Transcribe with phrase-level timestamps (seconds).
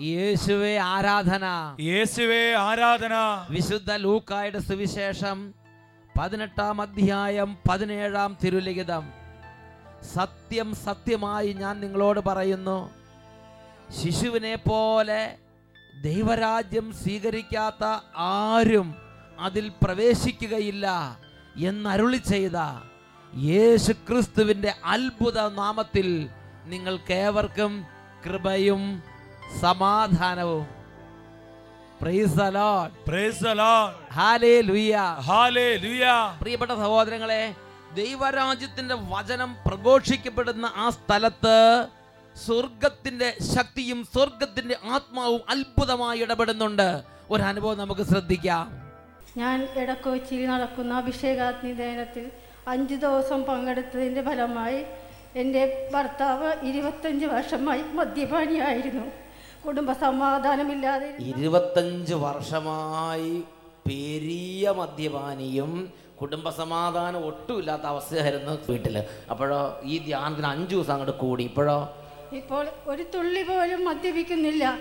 [0.00, 1.74] യേശുവേ ആരാധന.
[1.80, 3.44] യേശുവേ ആരാധന.
[3.50, 5.54] വിശുദ്ധ ലൂക്കായുടെ സുവിശേഷം
[6.20, 9.10] പതിനെട്ടാം അധ്യായം പതിനേഴാം തിരുലിഖിതം.
[10.14, 12.90] സത്യം സത്യമായി ഞാൻ നിങ്ങളോട് പറയുന്നു.
[14.00, 15.36] ശിശുവിനെ പോലെ
[16.04, 17.84] ദൈവരാജ്യം സ്വീകരിക്കാത്ത
[18.16, 18.94] ആരും
[19.38, 20.86] അതിൽ പ്രവേശിക്കുകയില്ല
[21.56, 22.58] എന്നരുളി ചെയ്ത
[23.38, 26.28] യേശു ക്രിസ്തുവിന്റെ അത്ഭുത നാമത്തിൽ
[26.64, 29.02] നിങ്ങൾക്കേവർക്കും കൃപയും
[29.60, 30.66] സമാധാനവും.
[32.00, 34.96] Praise the Lord praise the Lord hallelujah
[35.28, 36.04] hallelujah
[36.40, 37.54] പ്രിയപ്പെട്ട സഹോദരങ്ങളെ
[37.94, 41.86] ദൈവരാജ്യത്തിന്റെ വചനം പ്രഘോഷിക്കപ്പെടുന്ന ആ സ്ഥലത്ത്
[42.46, 47.02] സ്വർഗത്തിന്റെ ശക്തിയും സ്വർഗത്തിന്റെ ആത്മാവും അത്ഭുതമായി ഇടപെടുന്നുണ്ട്.
[47.30, 48.64] ഒരു അനുഭവം നമുക്ക് ശ്രദ്ധിക്കാം.
[49.36, 52.30] ഞാൻ ഇടക്കൊച്ചിയിൽ നടക്കുന്ന അഭിഷേകാഗ്നി ദേനത്തിൽ
[52.68, 54.84] അഞ്ചു ദിവസം പങ്കെടുത്തതിന്റെ ഫലമായി
[55.36, 59.04] എന്റെ ഭർത്താവ് ഇരുപത്തഞ്ച് വർഷമായി മദ്യപാനിയായിരുന്നു.
[59.66, 63.42] കുടുംബ സമാധാനമില്ലാതെ ഇരുപത്തഞ്ച് വർഷമായി
[63.86, 69.04] പെരിയ മദ്യപാനിയും കുടുംബസമാധാനം ഒട്ടുമില്ലാത്ത അവസ്ഥയായിരുന്നു വീട്ടിൽ.
[69.30, 71.44] അപ്പോഴോ ഈ ധ്യാനത്തിന് അഞ്ചു ദിവസം അങ്ങോട്ട് കൂടി.
[71.44, 71.94] ഇപ്പോഴോ?
[72.32, 74.78] ഇപ്പോൾ ഒരു തുള്ളി പോലും മദ്യപിക്കുന്നില്ല.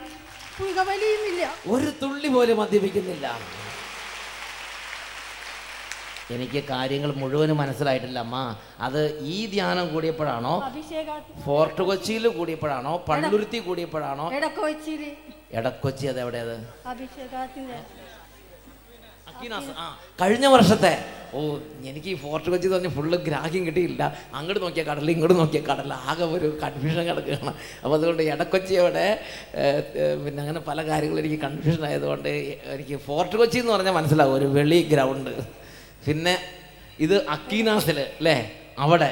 [0.59, 1.51] പുകവലിയുമില്ല.
[1.67, 3.39] ഒരു തുള്ളി പോലും മദ്യപിക്കുന്നില്ല.
[6.35, 8.35] എനിക്ക് കാര്യങ്ങൾ മുഴുവനും മനസ്സിലായിട്ടില്ല അമ്മ.
[8.87, 8.99] അത്
[9.33, 10.53] ഈ ധ്യാനം കൂടിയപ്പോഴാണോ?
[11.45, 12.93] ഫോർട്ട് കൊച്ചിയിൽ കൂടിയപ്പോഴാണോ?
[13.09, 14.25] പള്ളുരുത്തി കൂടിയപ്പോഴാണോ?
[15.59, 16.55] എടക്കൊച്ചി അത് എവിടെയത്
[20.19, 20.91] കഴിഞ്ഞ വർഷത്തെ.
[21.35, 21.39] ഓ
[21.89, 24.01] എനിക്ക് ഈ ഫോർട്ട് കൊച്ചി എന്ന് പറഞ്ഞ ഫുള്ള് ഗ്രാഹ്യം കിട്ടിയില്ല.
[24.37, 27.51] അങ്ങോട്ട് നോക്കിയ കടൽ ഇങ്ങോട്ട് നോക്കിയ കടൽ ആകെ ഒരു കൺഫ്യൂഷൻ കിടക്കുകയാണ്.
[27.83, 28.21] അപ്പോൾ അതുകൊണ്ട്
[29.61, 29.81] ഏഹ്,
[30.23, 32.29] പിന്നെ അങ്ങനെ പല കാര്യങ്ങളും എനിക്ക് കൺഫ്യൂഷൻ ആയതുകൊണ്ട്
[32.75, 34.35] എനിക്ക് ഫോർട്ട് കൊച്ചി എന്ന് പറഞ്ഞാൽ മനസ്സിലാവും.
[34.39, 35.33] ഒരു വെളി ഗ്രൗണ്ട്
[36.07, 36.37] പിന്നെ
[36.99, 38.37] ഇത് അക്കീനാസിൽ അല്ലേ
[38.79, 39.11] അവിടെ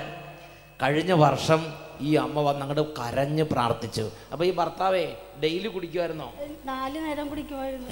[0.83, 1.61] കഴിഞ്ഞ വർഷം
[2.01, 4.11] ഈ അമ്മ വന്ന് അങ്ങോട്ട് കരഞ്ഞ് പ്രാർത്ഥിച്ചു.
[4.31, 5.05] അപ്പൊ ഈ ഭർത്താവേ
[5.43, 6.33] ഡെയിലി കുടിക്കുമായിരുന്നോ
[6.65, 7.87] നാല് നേരം കുടിക്കുമായിരുന്നു.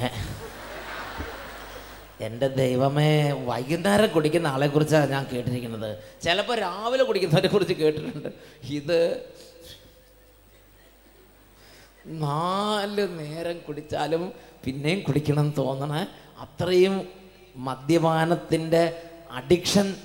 [2.22, 5.90] എന്റെ ദൈവമേ വൈകുന്നേരം കുടിക്കുന്ന ആളെ കുറിച്ചാണ് ഞാൻ കേട്ടിരിക്കുന്നത്.
[6.22, 8.30] ചിലപ്പോൾ രാവിലെ കുടിക്കുന്നവരെ കുറിച്ച് കേട്ടിട്ടുണ്ട്.
[8.70, 9.00] ഇത്
[12.06, 14.34] നാല് നേരം കുടിച്ചാലും
[14.66, 16.08] പിന്നെയും കുടിക്കണം തോന്നണേ തോന്നണ.
[16.46, 17.25] അത്രയും
[17.56, 19.02] മദ്യപാനത്തിന്റെ
[19.32, 19.96] അഡിക്ഷൻ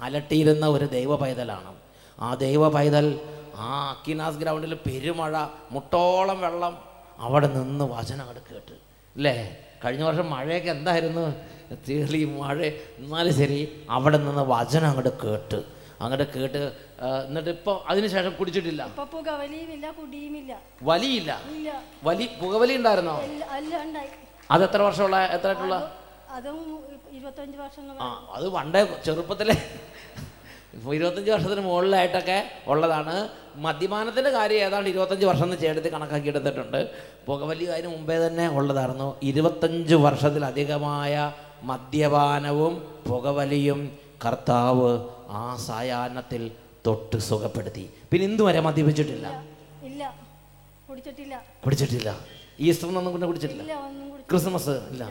[0.00, 1.76] അലട്ടിയിരുന്ന ഒരു ദൈവ പൈതലാണ്
[2.20, 3.20] ആ ദൈവ പൈതൽ
[3.56, 6.78] ആ അക്കിനാസ് ഗ്രൗണ്ടിൽ പെരുമഴ മുട്ടോളം വെള്ളം
[7.18, 8.72] അവിടെ നിന്ന് വചനം അവിടെ കേട്ട്.
[9.16, 11.34] അല്ലേ കഴിഞ്ഞ വർഷം മഴയൊക്കെ എന്തായിരുന്നു?
[11.86, 12.64] ചെളി മഴ
[12.98, 15.64] എന്നാലും ശരി അവിടെ നിന്ന് വചനം അങ്ങോട്ട് കേട്ട്.
[16.00, 16.72] അങ്ങോട്ട് കേട്ട്
[17.26, 18.86] എന്നിട്ട് ഇപ്പൊ അതിനുശേഷം കുടിച്ചിട്ടില്ല.
[19.12, 20.60] പുകവലിയുമില്ല കുടിയുമില്ല.
[20.82, 21.40] വലിയില്ല?
[22.04, 23.20] വലി പുകവലി ഉണ്ടായിരുന്നോ?
[23.20, 24.06] എല്ല- എല്ലാം
[24.50, 25.97] അത് എത്ര വർഷമുള്ള എത്ര ആയിട്ടുള്ള
[26.36, 26.58] അതും
[27.16, 29.56] ഇരുപത്തഞ്ച് വർഷങ്ങൾ ആ അത് പണ്ടേ ചെറുപ്പത്തിലെ.
[30.96, 32.38] ഇരുപത്തഞ്ച് വർഷത്തിന് മുകളിലായിട്ടൊക്കെ
[32.72, 33.14] ഉള്ളതാണ്.
[33.66, 36.80] മദ്യപാനത്തിന്റെ കാര്യം ഏതാണ്ട് ഇരുപത്തഞ്ച് വർഷം എന്ന് ചേട്ടത്തിൽ കണക്കാക്കി എടുത്തിട്ടുണ്ട്
[37.28, 39.08] പുകവലി അതിന് മുമ്പേ തന്നെ ഉള്ളതായിരുന്നു.
[39.30, 41.14] ഇരുപത്തഞ്ച് വർഷത്തിലധികമായ
[41.70, 42.74] മദ്യപാനവും
[43.08, 43.80] പുകവലിയും
[44.24, 44.90] കർത്താവ്
[45.40, 46.42] ആ സായാഹ്നത്തിൽ
[46.86, 47.84] തൊട്ട് സുഖപ്പെടുത്തി.
[48.10, 49.26] പിന്നെ ഇന്ന് വരെ മദ്യപിച്ചിട്ടില്ല?
[49.88, 50.02] ഇല്ല
[50.88, 51.34] കുടിച്ചിട്ടില്ല.
[51.64, 52.10] കുടിച്ചിട്ടില്ല.
[52.60, 53.62] കുടിച്ചിട്ടില്ല?
[53.64, 54.76] ഇല്ല ഒന്നും കുടിച്ചില്ല ക്രിസ്മസ്?
[54.92, 55.04] ഇല്ല.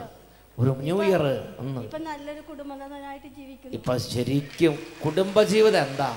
[0.58, 1.22] ഒരു ന്യൂ ഇയർ
[1.58, 1.80] ഒന്ന്.
[1.80, 3.76] ഇപ്പൊ നല്ലൊരു കുടുംബനാഥനായിട്ട് ജീവിക്കുന്നു.
[3.76, 6.16] ഇപ്പൊ ശരിക്കും കുടുംബജീവിതം എന്താ?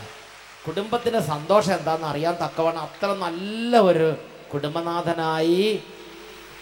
[0.68, 4.18] കുടുംബത്തിന്റെ സന്തോഷം എന്താന്ന് അറിയാൻ തക്കവണ്ണം അത്ര നല്ല ഒരു
[4.54, 5.84] കുടുംബനാഥനായി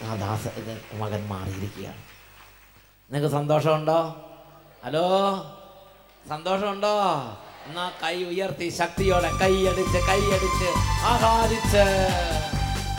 [0.03, 2.01] ആ ദാസ ഇത് മകൻ മാറിയിരിക്കുകയാണ്.
[3.09, 4.15] നിങ്ങൾക്ക് സന്തോഷമുണ്ടോ?
[4.85, 5.07] ഹലോ?
[6.29, 6.93] സന്തോഷമുണ്ടോ?
[7.67, 10.69] എന്നാ കൈ ഉയർത്തി ശക്തിയോടെ കൈയടിച്ച് കൈയടിച്ച്
[11.05, 11.85] ആഹ്ലാദിച്ച്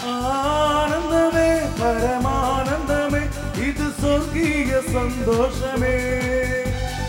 [0.08, 3.19] ആനന്ദമേ പരമാനന്ദമേ.
[3.68, 5.96] ഇത് സ്വർഗീയ സന്തോഷമേ.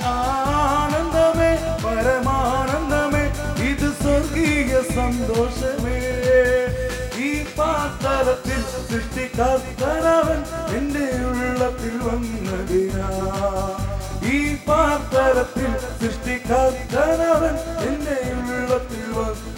[0.05, 1.51] ആനന്ദമേ
[1.85, 3.23] പരമാനന്ദമേ
[3.69, 5.99] ഇത് സ്വർഗീയ സന്തോഷമേ.
[7.17, 10.39] ഈ പാത്തലത്തിൽ സൃഷ്ടിക്കാത്തവൻ
[10.77, 13.09] എന്റെ ഉള്ളത്തിൽ വന്നതിനാ.
[14.33, 15.71] ഈ പാത്തലത്തിൽ
[16.01, 17.55] സൃഷ്ടിക്കാത്തവൻ
[17.87, 19.50] എന്റെ ഉള്ളത്തിൽ വന്നതിനാ.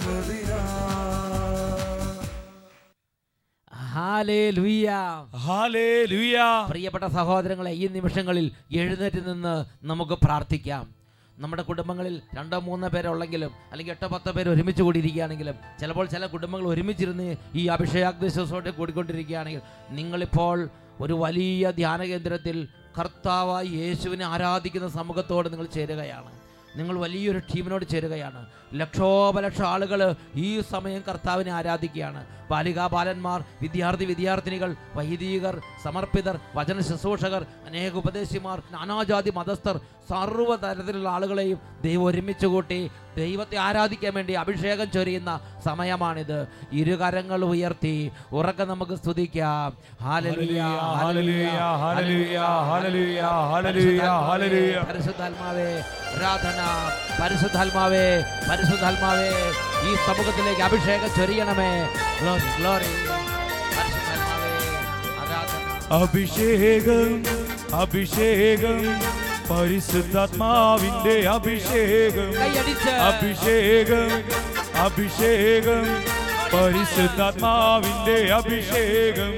[6.70, 8.46] പ്രിയപ്പെട്ട സഹോദരങ്ങളെ ഈ നിമിഷങ്ങളിൽ
[8.80, 9.52] എഴുന്നേറ്റ് നിന്ന്
[9.90, 10.84] നമുക്ക് പ്രാർത്ഥിക്കാം.
[11.38, 17.28] നമ്മുടെ കുടുംബങ്ങളിൽ രണ്ടോ മൂന്നോ പേരുള്ളെങ്കിലും അല്ലെങ്കിൽ എട്ടോ പത്തോ പേര് ഒരുമിച്ച് കൂടിയിരിക്കുകയാണെങ്കിലും ചിലപ്പോൾ ചില കുടുംബങ്ങൾ ഒരുമിച്ചിരുന്ന്
[17.54, 19.62] ഈ അഭിഷേകാഗ്നിശ്വസോടെ കൂടിക്കൊണ്ടിരിക്കുകയാണെങ്കിൽ
[19.98, 20.58] നിങ്ങളിപ്പോൾ
[21.00, 22.68] ഒരു വലിയ ധ്യാന കേന്ദ്രത്തിൽ
[22.98, 26.32] കർത്താവായി യേശുവിനെ ആരാധിക്കുന്ന സമൂഹത്തോട് നിങ്ങൾ ചേരുകയാണ്.
[26.78, 28.40] നിങ്ങൾ വലിയൊരു ടീമിനോട് ചേരുകയാണ്.
[28.80, 30.00] ലക്ഷോപലക്ഷം ആളുകൾ
[30.46, 32.22] ഈ സമയം കർത്താവിനെ ആരാധിക്കുകയാണ്.
[32.50, 35.54] ബാലികാ ബാലന്മാർ വിദ്യാർത്ഥി വിദ്യാർത്ഥിനികൾ വൈദികർ
[35.84, 39.76] സമർപ്പിതർ വചന ശുശ്രൂഷകർ അനേക ഉപദേശിമാർ നാനാജാതി മതസ്ഥർ
[40.10, 42.80] സർവതരത്തിലുള്ള ആളുകളെയും ദൈവം ഒരുമിച്ച് കൂട്ടി
[43.16, 45.32] ദൈവത്തെ ആരാധിക്കാൻ വേണ്ടി അഭിഷേകം ചൊരിയുന്ന
[45.64, 46.38] സമയമാണിത്.
[46.72, 47.94] ഇരുകരങ്ങൾ ഉയർത്തി
[48.32, 49.68] ഉറക്കെ നമുക്ക് സ്തുതിക്കാം.
[54.88, 55.68] പരിശുദ്ധാത്മാവേ
[56.14, 56.60] ആരാധന
[57.20, 58.04] പരിശുദ്ധാത്മാവേ
[58.64, 59.28] പരിശുദ്ധാത്മാവേ
[59.88, 61.88] ഈ സമൂഹത്തിലേക്ക് അഭിഷേകം ചൊരിയണമേ.
[62.20, 62.90] ഗ്ലോറി ഗ്ലോറി
[65.94, 67.24] അഭിഷേകം
[67.74, 68.78] അഭിഷേകം.
[69.50, 72.30] പരിശുദ്ധാത്മാവിന്റെ അഭിഷേകം.
[73.08, 74.08] അഭിഷേകം
[74.84, 75.84] അഭിഷേകം.
[76.54, 79.32] പരിശുദ്ധാത്മാവിന്റെ അഭിഷേകം.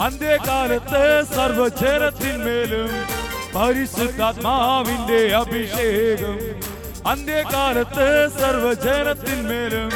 [0.00, 2.90] അന്ത്യകാലത്ത് സർവചരത്തിന്മേലും
[3.56, 6.59] പരിശുദ്ധാത്മാവിന്റെ അഭിഷേകം.
[7.04, 8.06] അന്ത്യകാലത്ത്
[8.40, 9.90] സർവജനത്തിന്മേലും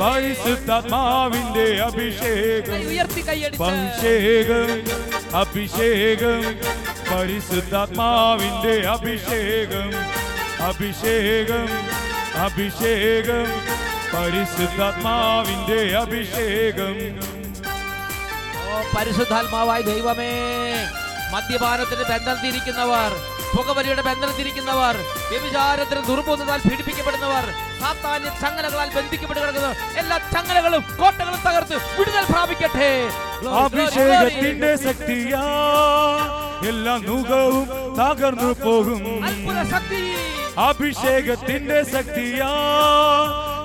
[0.00, 2.80] പരിശുദ്ധാത്മാവിന്റെ അഭിഷേകം
[3.60, 4.70] അഭിഷേകം
[5.34, 6.40] അഭിഷേകം
[7.12, 9.88] പരിശുദ്ധാത്മാവിന്റെ അഭിഷേകം
[10.62, 11.68] അഭിഷേകം
[12.36, 13.46] അഭിഷേകം
[14.14, 16.96] പരിശുദ്ധാത്മാവിന്റെ അഭിഷേകം.
[18.96, 20.32] പരിശുദ്ധാത്മാവായ ദൈവമേ
[21.32, 23.12] മദ്യപാനത്തിന് ബന്ധത്തിരിക്കുന്നവർ
[23.54, 24.96] പുകവലിയുടെ ബന്ധനത്തിരിക്കുന്നവർ
[25.30, 27.44] വ്യഭിചാരത്തിന് ദുർബോധത്താൽ പീഡിപ്പിക്കപ്പെടുന്നവർ
[27.80, 32.90] സാത്താന്യ ചങ്ങലകളാൽ ബന്ധിക്കപ്പെട്ട് കിടക്കുന്ന എല്ലാ ചങ്ങലകളും കോട്ടകളും തകർത്ത് വിടുതൽ പ്രാപിക്കട്ടെ.
[33.62, 35.44] അഭിഷേകത്തിന്റെ ശക്തിയാ
[36.68, 37.64] എല്ലാ നുഖവും
[38.00, 39.02] തകർന്നു പോകും.
[39.24, 40.02] അത്ഭുത ശക്തി.
[40.68, 42.50] അഭിഷേകത്തിന്റെ ശക്തിയാ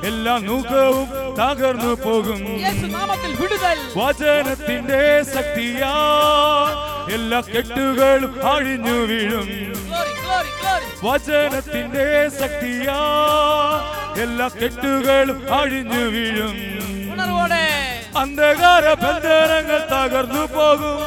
[0.04, 1.08] എല്ലാ നുഖവും
[1.40, 2.42] തകർന്നു പോകും.
[3.98, 5.02] വചനത്തിന്റെ
[5.36, 5.94] ശക്തിയാ
[7.14, 9.48] എല്ലാ കെട്ടുകളും അഴിഞ്ഞു വീഴും.
[11.04, 13.00] വചനത്തിന്റെ ശക്തിയാ
[14.22, 16.56] എല്ലാ കെട്ടുകളും അഴിഞ്ഞു വീഴും.
[18.18, 20.98] അന്ധകാര ബന്ധനങ്ങൾ തകർന്നു പോകും.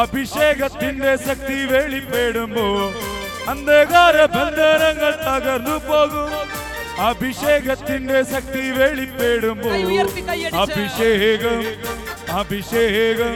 [0.00, 2.66] അഭിഷേകത്തിന്റെ ശക്തി വെളിപ്പെടുമ്പോ
[3.48, 6.30] അന്ധകാര ബന്ധനങ്ങൾ തകർന്നു പോകും.
[7.06, 9.70] അഭിഷേകത്തിന്റെ ശക്തി വെളിപ്പെടുമ്പോ.
[10.62, 11.60] അഭിഷേകം
[12.38, 13.34] അഭിഷേകം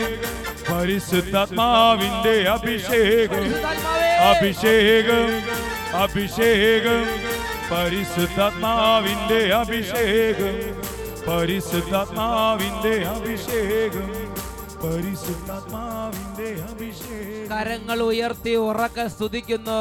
[0.73, 3.45] പരിശുദ്ധാത്മാവിന്റെ അഭിഷേകം.
[4.29, 5.43] അഭിഷേകം
[6.03, 7.07] അഭിഷേകം.
[7.73, 10.55] പരിശുദ്ധാത്മാവിന്റെ അഭിഷേകം.
[11.29, 14.09] പരിശുദ്ധാത്മാവിന്റെ അഭിഷേകം.
[14.83, 17.49] പരിശുദ്ധാത്മാവിന്റെ അഭിഷേകം.
[17.57, 19.81] കരങ്ങൾ ഉയർത്തി ഉറക്കെ സ്തുതിക്കുന്നു.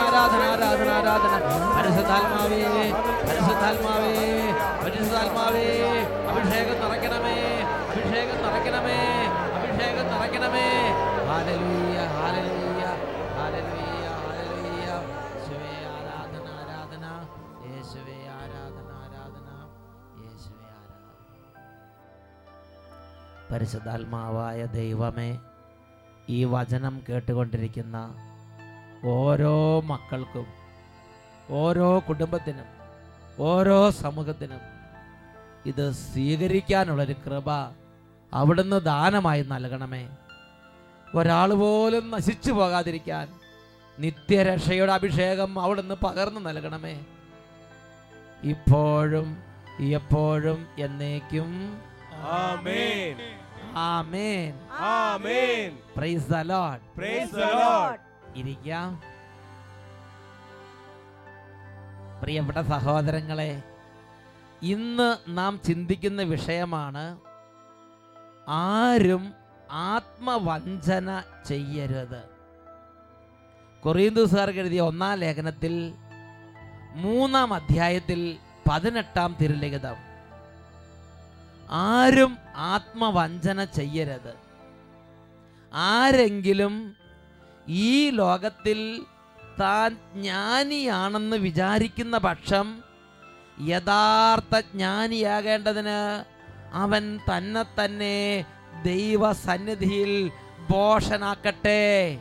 [0.07, 1.35] ആരാധന
[1.77, 2.61] പരിശുദ്ധാത്മാവേ
[3.29, 4.13] പരിശുദ്ധാത്മാവേ
[4.83, 5.67] പരിശുദ്ധാത്മാവേ
[6.31, 7.37] അഭിഷേകം നിറയ്ക്കണമേ
[7.91, 8.99] അഭിഷേകം നിറയ്ക്കണമേ
[9.57, 10.67] അഭിഷേകം നിറയ്ക്കണമേ
[11.29, 12.85] ഹാലലൂയ ഹാലലൂയ
[13.37, 14.87] ഹാലലൂയ ഹാലലൂയ.
[15.25, 17.05] യേശുവേ ആരാധന ആരാധന.
[17.67, 19.49] യേശുവേ ആരാധന ആരാധന.
[20.23, 21.05] യേശുവേ ആരാധന.
[23.51, 25.31] പരിശുദ്ധാത്മാവായ ദൈവമേ
[26.29, 28.15] ഈ വചനം കേട്ടുകൊണ്ടിരിക്കുന്ന
[29.05, 30.47] ഓരോ മക്കൾക്കും
[31.51, 32.65] ഓരോ കുടുംബത്തിനും
[33.39, 34.61] ഓരോ സമൂഹത്തിനും
[35.67, 37.51] ഇത് സ്വീകരിക്കാനുള്ളൊരു കൃപ
[38.35, 40.09] അവിടുന്ന് ദാനമായി നൽകണമേ.
[41.15, 43.29] ഒരാൾ പോലും നശിച്ചു പോകാതിരിക്കാൻ
[43.99, 47.05] നിത്യരക്ഷയുടെ അഭിഷേകം അവിടുന്ന് പകർന്നു നൽകണമേ.
[48.45, 49.37] ഇപ്പോഴും
[49.81, 51.79] എപ്പോഴും എന്നേക്കും.
[52.13, 53.36] ആമേൻ.
[53.77, 54.61] ആമേൻ.
[54.71, 55.79] ആമേൻ.
[55.97, 57.99] Praise the Lord praise the Lord
[58.37, 59.03] ഇരിക്കാം.
[62.23, 63.63] പ്രിയപ്പെട്ട സഹോദരങ്ങളെ
[64.63, 67.19] ഇന്ന് നാം ചിന്തിക്കുന്ന വിഷയമാണ്
[68.49, 69.35] ആരും
[69.71, 72.23] ആത്മവഞ്ചന ചെയ്യരുത്.
[73.83, 75.95] കൊറിയന്തുസാർക്ക് എഴുതിയ ഒന്നാം ലേഖനത്തിൽ
[76.95, 78.37] മൂന്നാം അധ്യായത്തിൽ
[78.71, 80.06] പതിനെട്ടാം തിരുലിഖിതം.
[81.71, 84.35] ആരും ആത്മവഞ്ചന ചെയ്യരുത്.
[85.73, 86.75] ആരെങ്കിലും
[87.69, 89.05] ഈ ലോകത്തിൽ
[89.61, 92.67] താൻ ജ്ഞാനിയാണെന്ന് വിചാരിക്കുന്ന പക്ഷം
[93.69, 96.01] യഥാർത്ഥ ജ്ഞാനിയാകേണ്ടതിന്
[96.75, 98.45] അവൻ തന്നെ തന്നെ
[98.85, 100.31] ദൈവസന്നിധിയിൽ
[100.71, 102.19] ബോഷനാക്കട്ടെ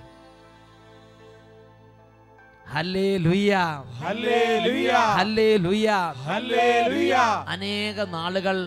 [7.48, 8.58] അനേക നാളുകൾ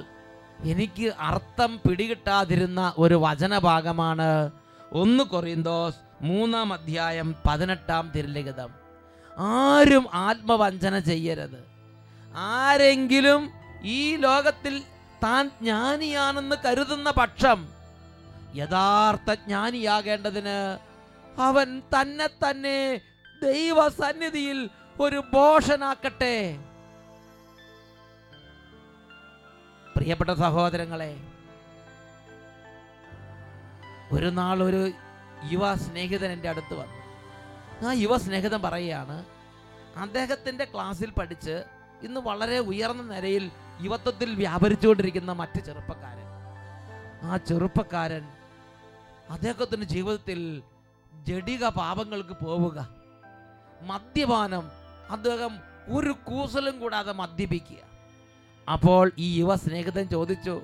[0.65, 4.51] എനിക്ക് അർത്ഥം പിടികിട്ടാതിരുന്ന ഒരു വചനഭാഗമാണ്
[4.93, 8.71] ഒന്ന് കൊറിന്തോസ് മൂന്നാം അധ്യായം പതിനെട്ടാം തിരുലിഖിതം.
[9.39, 11.67] ആരും ആത്മവഞ്ചന ചെയ്യരുത്.
[12.37, 13.51] ആരെങ്കിലും
[13.83, 14.83] ഈ ലോകത്തിൽ
[15.23, 17.69] താൻ ജ്ഞാനിയാണെന്ന് കരുതുന്ന പക്ഷം
[18.57, 20.79] യഥാർത്ഥ ജ്ഞാനിയാകേണ്ടതിന്
[21.41, 23.01] അവൻ തന്നെ തന്നെ
[23.43, 24.69] ദൈവസന്നിധിയിൽ
[25.01, 26.59] ഒരു ഭോഷനാക്കട്ടെ.
[29.99, 31.21] പ്രിയപ്പെട്ട സഹോദരങ്ങളെ
[34.13, 34.91] ഒരു നാൾ ഒരു
[35.53, 37.89] യുവ സ്നേഹിതൻ എന്റെ അടുത്ത് വന്നു.
[37.89, 39.25] ആ യുവ സ്നേഹിതൻ പറയുകയാണ്
[39.97, 41.65] അദ്ദേഹത്തിന്റെ ക്ലാസ്സിൽ പഠിച്ച്
[42.03, 43.51] ഇന്ന് വളരെ ഉയർന്ന നിലയിൽ
[43.81, 46.25] യുവത്വത്തിൽ വ്യാപരിച്ചുകൊണ്ടിരിക്കുന്ന മറ്റ് ചെറുപ്പക്കാരൻ.
[47.23, 48.29] ആ ചെറുപ്പക്കാരൻ
[49.31, 50.63] അദ്ദേഹത്തിന്റെ ജീവിതത്തിൽ
[51.23, 52.89] ജഡിക പാപങ്ങൾക്ക് പോവുക.
[53.83, 54.71] മദ്യപാനം
[55.11, 57.88] അദ്ദേഹം ഒരു കൂസലും കൂടാതെ മദ്യപിക്കുക.
[58.75, 60.55] അപ്പോൾ ഈ യുവ സ്നേഹിതൻ ചോദിച്ചു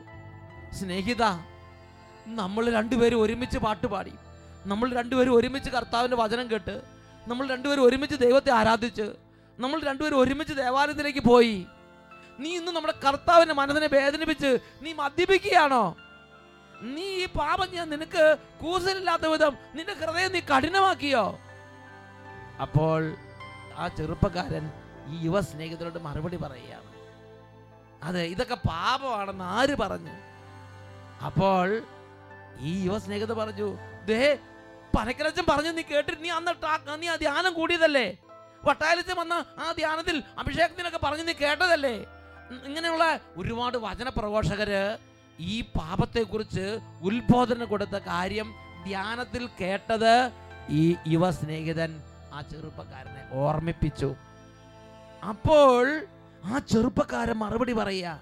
[0.78, 1.24] സ്നേഹിത
[2.40, 4.12] നമ്മൾ രണ്ടുപേരും ഒരുമിച്ച് പാട്ട് പാടി.
[4.70, 6.74] നമ്മൾ രണ്ടുപേരും ഒരുമിച്ച് കർത്താവിന്റെ വചനം കേട്ട്
[7.30, 9.06] നമ്മൾ രണ്ടുപേരും ഒരുമിച്ച് ദൈവത്തെ ആരാധിച്ച്
[9.58, 11.56] നമ്മൾ രണ്ടുപേരും ഒരുമിച്ച് ദേവാലയത്തിലേക്ക് പോയി.
[12.42, 14.50] നീ ഇന്ന് നമ്മുടെ കർത്താവിന്റെ മനസ്സിനെ വേദനിപ്പിച്ച്
[14.84, 15.84] നീ മദ്യപിക്കുകയാണോ?
[16.94, 18.24] നീ ഈ പാപം ഞാൻ നിനക്ക്
[18.62, 21.24] കൂസലില്ലാത്ത വിധം നിന്റെ ഹൃദയം നീ കഠിനമാക്കിയോ?
[22.64, 23.00] അപ്പോൾ
[23.80, 24.64] ആ ചെറുപ്പക്കാരൻ
[25.12, 26.83] ഈ യുവ സ്നേഹിതരോട് മറുപടി പറയുകയാണ്.
[28.06, 30.14] അതെ ഇതൊക്കെ പാപമാണെന്ന് ആര് പറഞ്ഞു?
[31.28, 31.68] അപ്പോൾ
[32.70, 33.68] ഈ യുവ സ്നേഹിത പറഞ്ഞു
[34.08, 34.20] ദേ
[34.96, 36.52] പനക്കരച്ചൻ പറഞ്ഞു നീ കേട്ടിട്ട് നീ അന്ന്
[37.02, 38.06] നീ ആ ധ്യാനം കൂടിയതല്ലേ?
[38.68, 41.96] വട്ടായലച്ചൻ വന്ന ആ ധ്യാനത്തിൽ അഭിഷേകത്തിനൊക്കെ പറഞ്ഞു നീ കേട്ടതല്ലേ?
[42.68, 43.04] ഇങ്ങനെയുള്ള
[43.40, 44.82] ഒരുപാട് വചന പ്രഘോഷകര്
[45.52, 46.66] ഈ പാപത്തെക്കുറിച്ച്
[47.08, 48.48] ഉത്ബോധനം കൊടുത്ത കാര്യം
[48.88, 50.12] ധ്യാനത്തിൽ കേട്ടത്
[50.80, 50.82] ഈ
[51.14, 51.92] യുവ സ്നേഹിതൻ
[52.34, 54.08] ആ ചെറുപ്പക്കാരനെ ഓർമ്മിപ്പിച്ചു.
[55.32, 55.84] അപ്പോൾ
[56.44, 58.20] ആ ചെറുപ്പക്കാരൻ മറുപടി പറയുക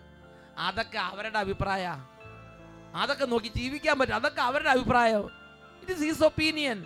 [0.59, 1.85] അതൊക്കെ അവരുടെ അഭിപ്രായ.
[2.95, 4.15] അതൊക്കെ നോക്കി ജീവിക്കാൻ പറ്റും.
[4.15, 5.25] അതൊക്കെ അവരുടെ അഭിപ്രായം.
[5.81, 6.79] It is his opinion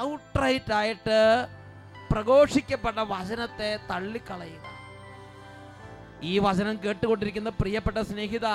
[0.00, 1.18] outright ആയിട്ട്
[2.10, 4.64] പ്രഘോഷിക്കപ്പെട്ട വചനത്തെ തള്ളിക്കളയുക.
[6.22, 8.46] ഈ വചനം കേട്ടുകൊണ്ടിരിക്കുന്ന പ്രിയപ്പെട്ട സ്നേഹിത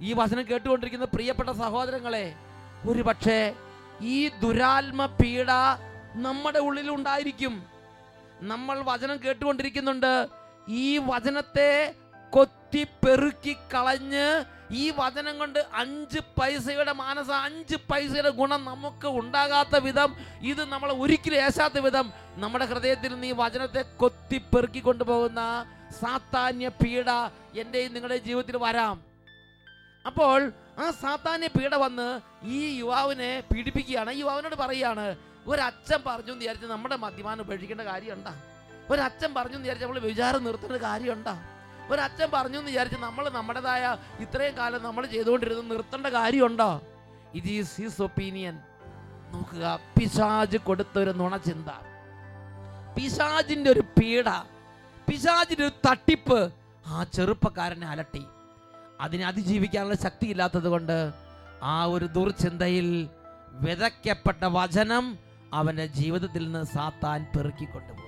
[0.00, 2.26] ഈ വചനം കേട്ടുകൊണ്ടിരിക്കുന്ന പ്രിയപ്പെട്ട സഹോദരങ്ങളെ
[2.88, 3.38] ഒരു പക്ഷേ
[4.00, 5.50] ഈ ദുരാത്മ പീഡ
[6.26, 7.54] നമ്മുടെ ഉള്ളിലുണ്ടായിരിക്കും
[8.40, 11.94] നമ്മൾ വചനം കേട്ടുകൊണ്ടിരിക്കുന്നുണ്ട് ഈ വചനത്തെ
[12.32, 14.26] കൊത്തി പെറുക്കി കളഞ്ഞ്
[14.70, 21.38] ഈ വചനം കൊണ്ട് അഞ്ച് പൈസയുടെ മാനസ അഞ്ച് പൈസയുടെ ഗുണം നമുക്ക് ഉണ്ടാകാത്ത വിധം ഇത് നമ്മളെ ഒരിക്കലും
[21.46, 25.42] ഏശാത്ത വിധം നമ്മുടെ ഹൃദയത്തിൽ നിന്ന് ഈ വചനത്തെ കൊത്തി പെറുക്കി കൊണ്ടുപോകുന്ന
[26.00, 27.10] സാത്താന്യ പീഡ
[27.54, 28.96] എന്റെയും നിങ്ങളുടെ ജീവിതത്തിൽ വരാം.
[30.06, 32.08] അപ്പോൾ ആ സാത്താന്യ പീഡ വന്ന്
[32.44, 34.10] ഈ യുവാവിനെ പീഡിപ്പിക്കുകയാണ്.
[34.22, 35.06] യുവാവിനോട് പറയുകയാണ്
[35.46, 38.34] ഒരച്ഛൻ പറഞ്ഞു എന്ന് വിചാരിച്ച് നമ്മുടെ മദ്യപാനം ഉപേക്ഷിക്കേണ്ട കാര്യമുണ്ടാ?
[38.90, 41.34] ഒരച്ഛൻ പറഞ്ഞു എന്ന് വിചാരിച്ച് നമ്മൾ വിചാരം നിർത്തേണ്ട കാര്യമുണ്ടോ?
[41.90, 43.84] ഒരച്ഛൻ പറഞ്ഞു എന്ന് വിചാരിച്ച് നമ്മൾ നമ്മുടേതായ
[44.20, 46.70] ഇത്രയും കാലം നമ്മൾ ചെയ്തുകൊണ്ടിരുന്നത് നിർത്തേണ്ട കാര്യമുണ്ടോ?
[47.34, 48.56] ഇറ്റ് ഈസ് ഹിസ് ഒപ്പീനിയൻ
[49.32, 49.64] നോക്കുക
[49.96, 51.70] പിശാജ് കൊടുത്തൊരു നുണചിന്ത
[52.96, 54.28] പിശാജിന്റെ ഒരു പീഡ
[55.08, 56.38] പിശാജിന്റെ ഒരു തട്ടിപ്പ്
[56.84, 58.22] ആ ചെറുപ്പക്കാരനെ അലട്ടി.
[59.00, 60.96] അതിനെ അതിജീവിക്കാനുള്ള ശക്തി ഇല്ലാത്തത് കൊണ്ട്
[61.64, 62.88] ആ ഒരു ദുർചിന്തയിൽ
[63.60, 65.04] വിതയ്ക്കപ്പെട്ട വചനം
[65.52, 68.03] അവന്റെ ജീവിതത്തിൽ നിന്ന് സാത്താൻ പെറുക്കിക്കൊണ്ടുപോയി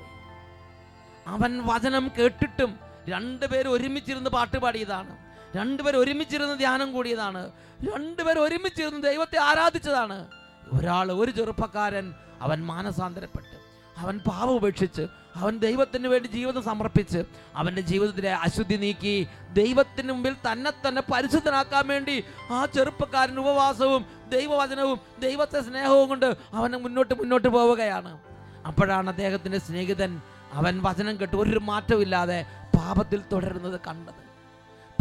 [1.27, 2.79] അവൻ വചനം കേട്ടിട്ടും
[3.09, 5.17] രണ്ടുപേരും ഒരുമിച്ചിരുന്ന് പാട്ട് പാടിയതാണ്.
[5.57, 7.53] രണ്ടുപേരും ഒരുമിച്ചിരുന്ന് ധ്യാനം കൂടിയതാണ്.
[7.95, 10.29] രണ്ടുപേരും ഒരുമിച്ചിരുന്ന് ദൈവത്തെ ആരാധിച്ചതാണ്.
[10.73, 13.57] ഒരാൾ ഒരു ചെറുപ്പക്കാരൻ അവൻ മാനസാന്തരപ്പെട്ട്.
[13.99, 15.07] അവൻ പാവ ഉപേക്ഷിച്ച്
[15.37, 17.25] അവൻ ദൈവത്തിന് വേണ്ടി ജീവിതം സമർപ്പിച്ച്
[17.57, 25.61] അവന്റെ ജീവിതത്തിലെ അശുദ്ധി നീക്കി ദൈവത്തിന് മുമ്പിൽ തന്നെ തന്നെ പരിശുദ്ധനാക്കാൻ വേണ്ടി ആ ചെറുപ്പക്കാരൻ ഉപവാസവും ദൈവവചനവും ദൈവത്തെ
[25.61, 28.21] സ്നേഹവും കൊണ്ട് അവനെ മുന്നോട്ട് മുന്നോട്ട് പോവുകയാണ്.
[28.67, 30.21] അപ്പോഴാണ് അദ്ദേഹത്തിന്റെ സ്നേഹിതൻ
[30.53, 32.47] അവൻ വചനം കേട്ട് ഒരു മാറ്റമില്ലാതെ
[32.79, 34.27] പാപത്തിൽ തുടരുന്നത് കണ്ടത്.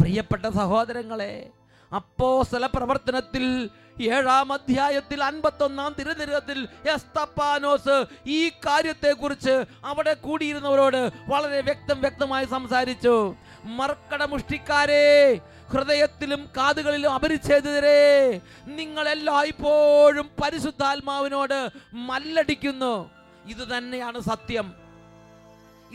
[0.02, 1.50] പ്രിയപ്പെട്ട സഹോദരങ്ങളെ
[1.96, 3.70] അപ്പോ സ്ഥല പ്രവർത്തനത്തിൽ
[4.02, 13.36] ഏഴാം അധ്യായത്തിൽ അൻപത്തൊന്നാം തിരുനിരത്തിൽ എസ്തപ്പാനോസ് ഈ കാര്യത്തെക്കുറിച്ച് അവിടെ കൂടിയിരുന്നവരോട് വളരെ വ്യക്തം വ്യക്തമായി സംസാരിച്ചു.
[13.64, 15.42] മർക്കട മുഷ്ടിക്കാരെ
[15.74, 23.10] ഹൃദയത്തിലും കാതുകളിലും അപരിച്ഛേദിതരെ നിങ്ങൾ എല്ലായ്പ്പോഴും പരിശുദ്ധാത്മാവിനോട് മല്ലടിക്കുന്നു.
[23.46, 24.85] ഇത് തന്നെയാണ് സത്യം.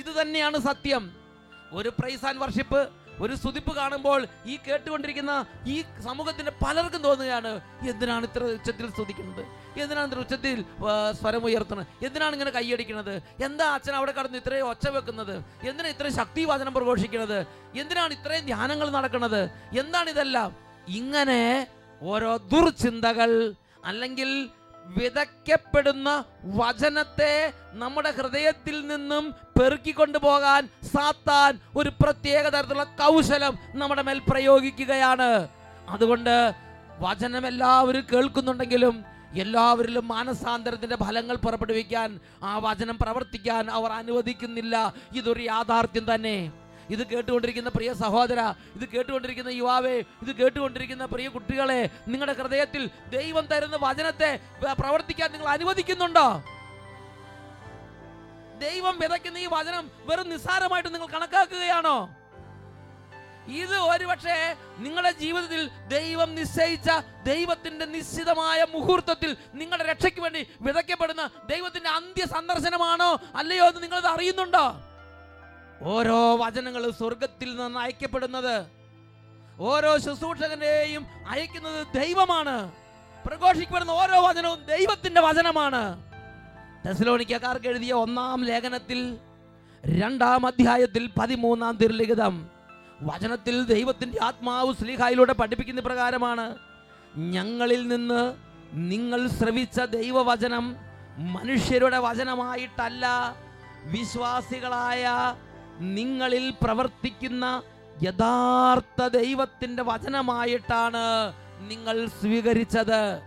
[0.01, 1.05] ഇത് തന്നെയാണ് സത്യം.
[1.79, 2.81] ഒരു പ്രൈസ് ആൻഡ് വർഷിപ്പ്
[3.25, 4.21] ഒരു സ്തുതിപ്പ് കാണുമ്പോൾ
[4.51, 5.33] ഈ കേട്ടുകൊണ്ടിരിക്കുന്ന
[5.73, 5.75] ഈ
[6.07, 7.51] സമൂഹത്തിന്റെ പലർക്കും തോന്നുകയാണ്
[7.91, 9.43] എന്തിനാണ് ഇത്ര ഉച്ചത്തിൽ സ്തുതിക്കുന്നത്?
[9.83, 10.59] എന്തിനാണ് ഇത്ര ഉച്ചത്തിൽ
[11.21, 11.89] സ്വരം ഉയർത്തുന്നത്?
[12.07, 13.15] എന്തിനാണ് ഇങ്ങനെ കൈയടിക്കുന്നത്
[13.47, 15.35] എന്താ അച്ഛൻ അവിടെ കടന്ന് ഇത്രയും ഒച്ച വെക്കുന്നത്?
[15.69, 17.39] എന്തിനാണ് ഇത്രയും ശക്തി വാചനം പ്രഘോഷിക്കുന്നത്?
[17.83, 19.43] എന്തിനാണ് ഇത്രയും ധ്യാനങ്ങൾ നടക്കുന്നത്?
[19.83, 20.51] എന്താണ് ഇതെല്ലാം?
[21.01, 21.43] ഇങ്ങനെ
[22.13, 23.31] ഓരോ ദുർചിന്തകൾ
[23.91, 24.31] അല്ലെങ്കിൽ
[24.87, 35.49] വിതയ്ക്കപ്പെടുന്ന വചനത്തെ നമ്മുടെ ഹൃദയത്തിൽ നിന്നും പെറുക്കിക്കൊണ്ടു പോകാൻ സാത്താൻ ഒരു പ്രത്യേക തരത്തിലുള്ള കൗശലം നമ്മുടെ മേൽ പ്രയോഗിക്കുകയാണ്.
[35.89, 36.55] അതുകൊണ്ട്
[36.99, 44.95] വചനം എല്ലാവരും കേൾക്കുന്നുണ്ടെങ്കിലും എല്ലാവരിലും മാനസാന്തരത്തിന്റെ ഫലങ്ങൾ പുറപ്പെടുവിക്കാൻ ആ വചനം പ്രവർത്തിക്കാൻ അവർ അനുവദിക്കുന്നില്ല.
[45.13, 46.53] ഇതൊരു യാഥാർത്ഥ്യം തന്നെ.
[46.91, 48.41] ഇത് കേട്ടുകൊണ്ടിരിക്കുന്ന പ്രിയ സഹോദര
[48.77, 54.31] ഇത് കേട്ടുകൊണ്ടിരിക്കുന്ന യുവാവേ ഇത് കേട്ടുകൊണ്ടിരിക്കുന്ന പ്രിയ കുട്ടികളെ നിങ്ങളുടെ ഹൃദയത്തിൽ ദൈവം തരുന്ന വചനത്തെ
[54.81, 56.29] പ്രവർത്തിക്കാൻ നിങ്ങൾ അനുവദിക്കുന്നുണ്ടോ?
[58.65, 61.99] ദൈവം വിതയ്ക്കുന്ന ഈ വചനം വെറും നിസ്സാരമായിട്ട് നിങ്ങൾ കണക്കാക്കുകയാണോ?
[63.61, 64.35] ഇത് ഒരുപക്ഷെ
[64.79, 66.89] നിങ്ങളുടെ ജീവിതത്തിൽ ദൈവം നിശ്ചയിച്ച
[67.25, 74.67] ദൈവത്തിന്റെ നിശ്ചിതമായ മുഹൂർത്തത്തിൽ നിങ്ങളുടെ രക്ഷയ്ക്ക് വേണ്ടി വിതയ്ക്കപ്പെടുന്ന ദൈവത്തിന്റെ അന്ത്യ സന്ദർശനമാണോ അല്ലയോ എന്ന് നിങ്ങൾ അറിയുന്നുണ്ടോ?
[75.83, 78.67] ഓരോ വചനങ്ങളും സ്വർഗത്തിൽ നിന്ന് അയക്കപ്പെടുന്നത്.
[79.59, 82.73] ഓരോ ശുശ്രൂഷകന്റെയും അയക്കുന്നത് ദൈവമാണ്.
[83.27, 86.03] പ്രഘോഷിക്കപ്പെടുന്ന ഓരോ വചനവും ദൈവത്തിന്റെ വചനമാണ്.
[86.87, 89.19] ടെസ്ലോണിക്കാർക്ക് എഴുതിയ ഒന്നാം ലേഖനത്തിൽ
[89.87, 92.51] രണ്ടാം അധ്യായത്തിൽ പതിമൂന്നാം തിരുലിഖിതം
[93.03, 96.57] വചനത്തിൽ ദൈവത്തിന്റെ ആത്മാവ് സ്ലീഹായിലൂടെ പഠിപ്പിക്കുന്ന പ്രകാരമാണ്.
[97.17, 98.35] ഞങ്ങളിൽ നിന്ന്
[98.73, 100.77] നിങ്ങൾ ശ്രവിച്ച ദൈവവചനം
[101.19, 103.37] മനുഷ്യരുടെ വചനമായിട്ടല്ല
[103.85, 105.07] വിശ്വാസികളായ
[105.81, 107.63] നിങ്ങളിൽ പ്രവർത്തിക്കുന്ന
[108.03, 113.21] യഥാർത്ഥ ദൈവത്തിന്റെ വചനമായിട്ടാണ് നിങ്ങൾ സ്വീകരിച്ചത്.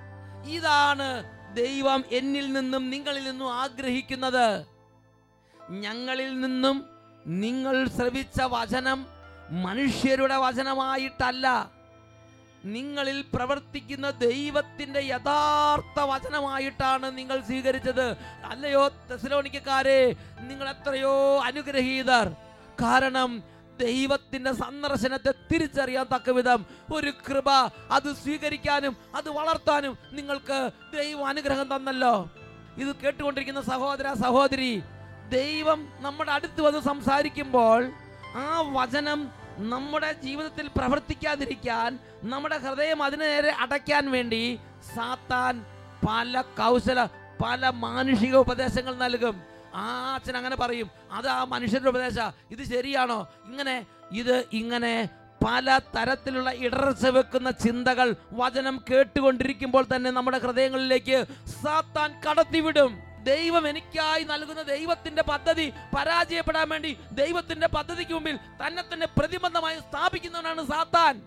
[0.46, 1.24] ഇതാണ്
[1.56, 4.66] ദൈവം എന്നിൽ നിന്നും നിങ്ങളിൽ നിന്നും ആഗ്രഹിക്കുന്നത്.
[5.70, 6.86] ഞങ്ങളിൽ നിന്നും
[7.28, 9.06] നിങ്ങൾ ശ്രവിച്ച വചനം
[9.50, 11.72] മനുഷ്യരുടെ വചനമായിട്ടല്ല.
[12.66, 18.18] നിങ്ങളിൽ പ്രവർത്തിക്കുന്ന ദൈവത്തിന്റെ യഥാർത്ഥ വചനമായിട്ടാണ് നിങ്ങൾ സ്വീകരിച്ചത്.
[18.46, 22.43] അല്ലയോ തെസലോണിക്കാരെ നിങ്ങൾ എത്രയോ അനുഗ്രഹീതർ.
[22.82, 23.44] കാരണം
[23.78, 27.50] ദൈവത്തിന്റെ സന്ദർശനത്തെ തിരിച്ചറിയാൻ തക്ക വിധം ഒരു കൃപ
[27.92, 32.32] അത് സ്വീകരിക്കാനും അത് വളർത്താനും നിങ്ങൾക്ക് ദൈവം അനുഗ്രഹം തന്നല്ലോ.
[32.78, 34.84] ഇത് കേട്ടുകൊണ്ടിരിക്കുന്ന സഹോദര സഹോദരി
[35.30, 37.92] ദൈവം നമ്മുടെ അടുത്ത് വന്ന് സംസാരിക്കുമ്പോൾ
[38.36, 44.60] ആ വചനം നമ്മുടെ ജീവിതത്തിൽ പ്രവർത്തിക്കാതിരിക്കാൻ നമ്മുടെ ഹൃദയം അതിനു നേരെ അടയ്ക്കാൻ വേണ്ടി
[44.96, 45.66] സാത്താൻ
[46.08, 47.00] പല കൗശല
[47.42, 49.36] പല മാനുഷിക ഉപദേശങ്ങൾ നൽകും.
[49.76, 50.92] ആ അച്ഛൻ അങ്ങനെ പറയും.
[51.12, 52.20] അത് ആ മനുഷ്യരുടെ ഉപദേശ.
[52.52, 53.28] ഇത് ശരിയാണോ?
[53.46, 55.10] ഇങ്ങനെ ഇത് ഇങ്ങനെ
[55.48, 61.26] പല തരത്തിലുള്ള ഇടർച്ച വെക്കുന്ന ചിന്തകൾ വചനം കേട്ടുകൊണ്ടിരിക്കുമ്പോൾ തന്നെ നമ്മുടെ ഹൃദയങ്ങളിലേക്ക്
[61.64, 63.00] സാത്താൻ കടത്തിവിടും.
[63.24, 71.22] ദൈവം എനിക്കായി നൽകുന്ന ദൈവത്തിന്റെ പദ്ധതി പരാജയപ്പെടാൻ വേണ്ടി ദൈവത്തിന്റെ പദ്ധതിക്ക് മുമ്പിൽ തന്നെ തന്നെ പ്രതിബന്ധമായി സ്ഥാപിക്കുന്നവനാണ് സാത്താൻ.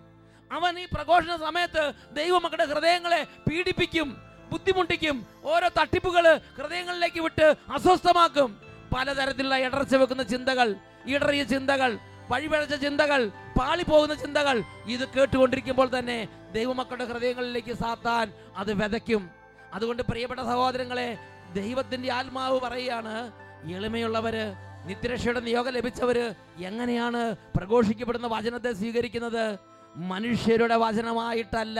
[0.51, 4.26] അവൻ ഈ പ്രഘോഷണ സമയത്ത് ദൈവമക്കളുടെ ഹൃദയങ്ങളെ പീഡിപ്പിക്കും.
[4.51, 5.25] ബുദ്ധിമുട്ടിക്കും.
[5.43, 8.61] ഓരോ തട്ടിപ്പുകൾ ഹൃദയങ്ങളിലേക്ക് വിട്ട് അസ്വസ്ഥമാക്കും.
[8.95, 11.97] പലതരത്തിലുള്ള ഇടർച്ച വെക്കുന്ന ചിന്തകൾ ഇടറിയ ചിന്തകൾ
[12.31, 19.29] വഴിപഴച്ച ചിന്തകൾ പാളിപ്പോകുന്ന ചിന്തകൾ ഇത് കേട്ടുകൊണ്ടിരിക്കുമ്പോൾ തന്നെ ദൈവമക്കളുടെ ഹൃദയങ്ങളിലേക്ക് സാത്താൻ അത് വിതയ്ക്കും.
[19.73, 21.17] അതുകൊണ്ട് പ്രിയപ്പെട്ട സഹോദരങ്ങളെ
[21.53, 23.31] ദൈവത്തിന്റെ ആത്മാവ് പറയുകയാണ്
[23.71, 24.53] എളിമയുള്ളവര്
[24.85, 29.59] നിത്യരക്ഷയുടെ നിയോഗം ലഭിച്ചവര് എങ്ങനെയാണ് പ്രഘോഷിക്കപ്പെടുന്ന വചനത്തെ സ്വീകരിക്കുന്നത്?
[29.95, 31.79] മനുഷ്യരുടെ വചനമായിട്ടല്ല.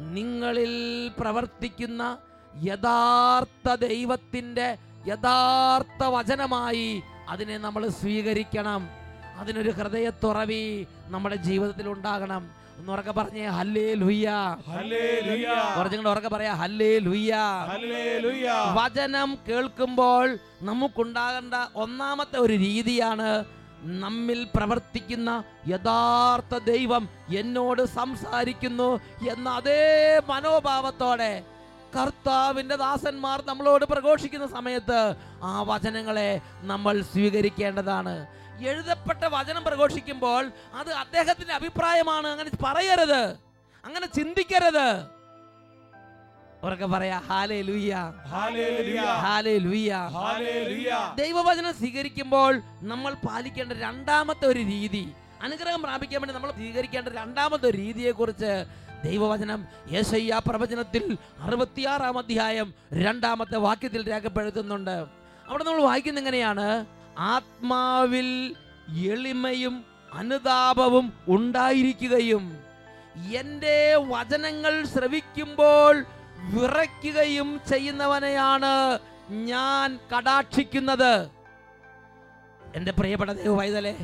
[0.00, 0.72] നിങ്ങളിൽ
[1.20, 2.02] പ്രവർത്തിക്കുന്ന
[2.64, 4.68] യഥാർത്ഥ ദൈവത്തിന്റെ
[5.06, 8.88] യഥാർത്ഥ വചനമായി അതിനെ നമ്മൾ സ്വീകരിക്കണം.
[9.38, 12.42] അതിനൊരു ഹൃദയത്തുറവി നമ്മുടെ ജീവിതത്തിൽ ഉണ്ടാകണം.
[12.78, 14.28] ഒന്ന് ഉറക്കെ പറഞ്ഞേ ഹല്ലേ ലുയ്യ
[14.68, 17.34] ഹല്ലേലൂയ കുറച്ചും ഉറക്കെ പറയാ ഹല്ലേ ലുയ്യ
[18.74, 23.28] വചനം കേൾക്കുമ്പോൾ നമുക്കുണ്ടാകേണ്ട ഒന്നാമത്തെ ഒരു രീതിയാണ്
[23.82, 31.44] നമ്മിൽ പ്രവർത്തിക്കുന്ന യഥാർത്ഥ ദൈവം എന്നോട് സംസാരിക്കുന്നു എന്ന അതേ മനോഭാവത്തോടെ
[31.96, 38.26] കർത്താവിന്റെ ദാസന്മാർ നമ്മളോട് പ്രഘോഷിക്കുന്ന സമയത്ത് ആ വചനങ്ങളെ നമ്മൾ സ്വീകരിക്കേണ്ടതാണ്.
[38.58, 42.26] എഴുതപ്പെട്ട വചനം പ്രഘോഷിക്കുമ്പോൾ അത് അദ്ദേഹത്തിന്റെ അഭിപ്രായമാണ്.
[42.26, 43.36] അങ്ങനെ പറയരുത്.
[43.84, 45.17] അങ്ങനെ ചിന്തിക്കരുത്.
[46.62, 47.58] ഉറക്കെ പറയാ ഹാലേ
[48.32, 57.08] ഹല്ലേലൂയ ഹാലേ ലുയ്യ ദൈവവചനം സ്വീകരിക്കുമ്പോൾ നമ്മൾ പാലിക്കേണ്ട രണ്ടാമത്തെ ഒരു രീതി അനുഗ്രഹം പ്രാപിക്കാൻ വേണ്ടി നമ്മൾ സ്വീകരിക്കേണ്ട
[57.08, 58.66] രണ്ടാമത്തെ ഒരു രീതിയെക്കുറിച്ച്
[59.04, 59.60] ദൈവവചനം
[59.92, 64.96] യേശയ്യ പ്രവചനത്തിൽ അറുപത്തിയാറാം അധ്യായം രണ്ടാമത്തെ വാക്യത്തിൽ രേഖപ്പെടുത്തുന്നുണ്ട്.
[65.48, 66.86] അവിടെ നമ്മൾ വായിക്കുന്ന എങ്ങനെയാണ്?
[67.18, 68.56] ആത്മാവിൽ
[69.10, 72.44] എളിമയും അനുതാപവും ഉണ്ടായിരിക്കുകയും
[73.40, 75.94] എന്റെ വചനങ്ങൾ ശ്രവിക്കുമ്പോൾ
[76.38, 78.98] വിറയ്ക്കുകയും ചെയ്യുന്നവനെയാണ്
[79.30, 81.30] ഞാൻ കടാക്ഷിക്കുന്നത്.
[82.76, 83.96] എന്റെ പ്രിയപ്പെട്ട ദൈവ വൈതലേ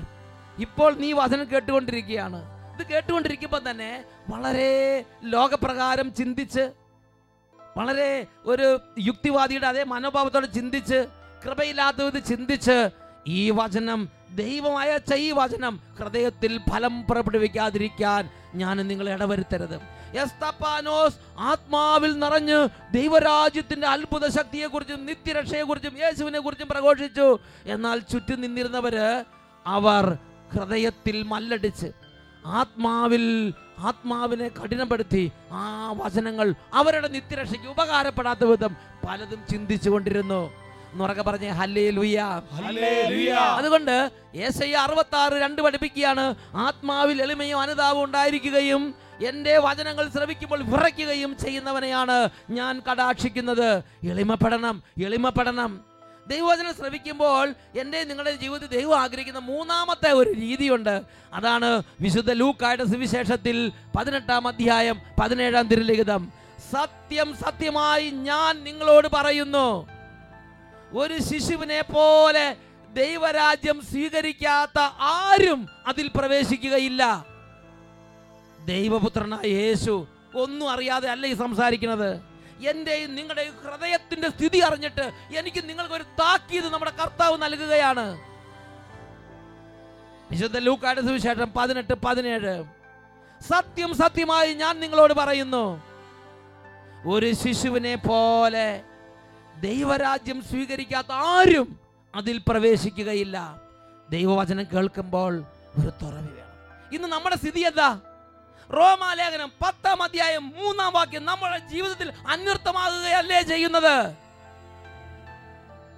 [0.58, 2.40] ഇപ്പോൾ നീ വചനം കേട്ടുകൊണ്ടിരിക്കുകയാണ്.
[2.74, 6.72] ഇത് കേട്ടുകൊണ്ടിരിക്കുമ്പോൾ തന്നെ വളരെ ലോകപ്രകാരം ചിന്തിച്ച്
[7.76, 11.06] വളരെ ഒരു യുക്തിവാദിയുടെ അതേ മനോഭാവത്തോടെ ചിന്തിച്ച്
[11.44, 12.90] കൃപയില്ലാത്തത് ചിന്തിച്ച്
[13.26, 19.76] ഈ വചനം ദൈവമായ ഈ വചനം ഹൃദയത്തിൽ ഫലം പുറപ്പെടുവിക്കാതിരിക്കാൻ ഞാൻ നിങ്ങൾ ഇടവരുത്തരുത്.
[20.22, 22.58] എസ്തപ്പാനോസ് ആത്മാവിൽ നിറഞ്ഞ്
[22.92, 27.38] ദൈവരാജ്യത്തിന്റെ അത്ഭുത ശക്തിയെക്കുറിച്ചും നിത്യരക്ഷയെക്കുറിച്ചും യേശുവിനെ കുറിച്ചും പ്രഘോഷിച്ചു.
[27.64, 29.24] എന്നാൽ ചുറ്റും നിന്നിരുന്നവര്
[29.66, 30.04] അവർ
[30.54, 31.88] ഹൃദയത്തിൽ മല്ലടിച്ച്
[32.46, 33.24] ആത്മാവിൽ
[33.78, 38.72] ആത്മാവിനെ കഠിനപ്പെടുത്തി ആ വചനങ്ങൾ അവരുടെ നിത്യരക്ഷയ്ക്ക് ഉപകാരപ്പെടാത്ത വിധം
[39.06, 40.40] പലതും ചിന്തിച്ചു കൊണ്ടിരുന്നു
[40.94, 42.18] എന്നുറക്കെ പറഞ്ഞ് ഹല്ലേ ലുയ്യ
[43.60, 46.34] അതുകൊണ്ട് ഏശയ്യ അറുപത്തി ആറ് രണ്ട് പഠിപ്പിക്കുകയാണ്.
[46.54, 48.94] ആത്മാവിൽ എളിമയും അനുതാപവും ഉണ്ടായിരിക്കുകയും
[49.26, 53.82] എന്റെ വചനങ്ങൾ ശ്രവിക്കുമ്പോൾ വിറയ്ക്കുകയും ചെയ്യുന്നവനെയാണ് ഞാൻ കടാക്ഷിക്കുന്നത്.
[54.04, 55.80] എളിമപ്പെടണം എളിമപ്പെടണം.
[56.28, 61.02] ദൈവവചനം ശ്രവിക്കുമ്പോൾ എന്റെ നിങ്ങളുടെ ജീവിതത്തിൽ ദൈവം ആഗ്രഹിക്കുന്ന മൂന്നാമത്തെ ഒരു രീതിയുണ്ട്.
[61.32, 66.32] അതാണ് വിശുദ്ധ ലൂക്കായുടെ സുവിശേഷത്തിൽ പതിനെട്ടാം അധ്യായം പതിനേഴാം തിരുലിഖിതം.
[66.72, 69.93] സത്യം സത്യമായി ഞാൻ നിങ്ങളോട് പറയുന്നു.
[70.94, 72.56] ഒരു ശിശുവിനെ പോലെ
[72.92, 77.26] ദൈവരാജ്യം സ്വീകരിക്കാത്ത ആരും അതിൽ പ്രവേശിക്കുകയില്ല.
[78.64, 82.20] ദൈവപുത്രനായ യേശു ഒന്നും അറിയാതെ അല്ല ഈ സംസാരിക്കുന്നത്.
[82.68, 88.18] എന്റെയും നിങ്ങളുടെ ഹൃദയത്തിന്റെ സ്ഥിതി അറിഞ്ഞിട്ട് എനിക്ക് നിങ്ങൾക്ക് ഒരു താക്കീത് നമ്മുടെ കർത്താവ് നൽകുകയാണ്.
[90.30, 92.64] വിശുദ്ധ ലൂക്കാട് സുവിശേഷം പതിനെട്ട് പതിനേഴ്.
[93.42, 95.82] സത്യം സത്യമായി ഞാൻ നിങ്ങളോട് പറയുന്നു.
[97.06, 98.82] ഒരു ശിശുവിനെ പോലെ
[99.60, 101.80] ദൈവരാജ്യം സ്വീകരിക്കാത്ത ആരും
[102.14, 103.60] അതിൽ പ്രവേശിക്കുകയില്ല.
[104.10, 105.44] ദൈവവചനം കേൾക്കുമ്പോൾ
[105.78, 106.94] ഒരു തുറവി വേണം.
[106.94, 108.00] ഇന്ന് നമ്മുടെ സ്ഥിതി എന്താ?
[108.72, 114.16] റോമാലേഖനം പത്താം അധ്യായം മൂന്നാം വാക്യം നമ്മുടെ ജീവിതത്തിൽ അന്വർത്ഥമാകുകയല്ലേ ചെയ്യുന്നത്?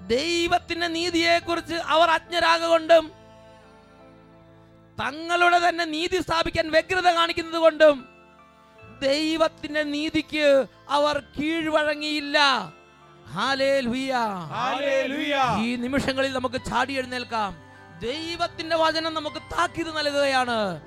[0.09, 3.13] ദൈവത്തിന്റെ നീതിയെക്കുറിച്ച് അവർ അജ്ഞരാകൊണ്ടും
[5.05, 8.09] തങ്ങളുടെ തന്നെ നീതി സ്ഥാപിക്കാൻ വ്യഗ്രത കാണിക്കുന്നത് കൊണ്ടും
[9.03, 12.39] ദൈവത്തിന്റെ നീതിക്ക് അവർ കീഴ്വഴങ്ങിയില്ല.
[15.61, 17.57] ഈ നിമിഷങ്ങളിൽ നമുക്ക് ചാടി എഴുന്നേൽക്കാം.
[18.01, 20.81] ദൈവത്തിന്റെ വചനം നമുക്ക് താക്കീത് നൽകുകയാണ്.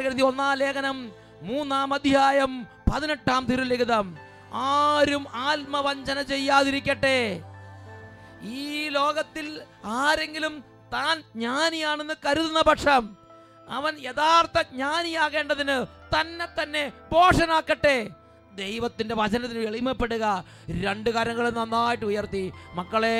[0.00, 4.18] എഴുതിയ ഒന്നാം ലേഖനം മൂന്നാം അധ്യായം പതിനെട്ടാം തിരുലിഖിതം.
[4.54, 7.40] ആരും ആത്മവഞ്ചന ചെയ്യാതിരിക്കട്ടെ.
[8.42, 13.16] ഈ ലോകത്തിൽ ആരെങ്കിലും താൻ ജ്ഞാനിയാണെന്ന് കരുതുന്ന പക്ഷം
[13.68, 15.86] അവൻ യഥാർത്ഥ ജ്ഞാനിയാകേണ്ടതിന്
[16.20, 18.08] തന്നെ തന്നെ പോഷനാക്കട്ടെ
[18.62, 20.24] ദൈവത്തിന്റെ വചനത്തിന് എളിമപ്പെടുക.
[20.84, 22.44] രണ്ട് കരങ്ങൾ നന്നായിട്ട് ഉയർത്തി.
[22.74, 23.18] മക്കളെ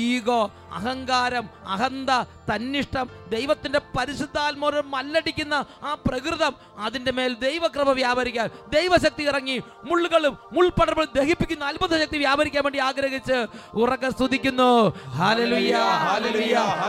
[0.00, 0.40] ഈഗോ
[0.72, 2.10] അഹങ്കാരം അഹന്ത
[2.50, 11.64] തന്നിഷ്ടം ദൈവത്തിന്റെ പരിശുദ്ധാത്മോരം മല്ലടിക്കുന്ന ആ പ്രകൃതം അതിന്റെ മേൽ ദൈവക്രമ വ്യാപരിക്കാൻ ദൈവശക്തി ഇറങ്ങി മുള്ളുകളും മുൾപടർപ്പും ദഹിപ്പിക്കുന്ന
[11.64, 13.38] അത്ഭുത ശക്തി വ്യാപരിക്കാൻ വേണ്ടി ആഗ്രഹിച്ച്
[13.74, 14.70] ഉറക്ക സ്തുതിക്കുന്നു.